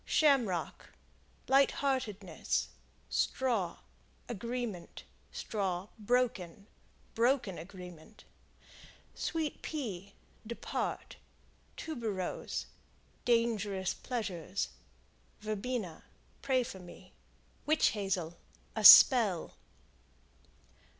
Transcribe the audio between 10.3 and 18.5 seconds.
Depart. Tuberose Dangerous pleasures. Verbena Pray for me. Witch Hazel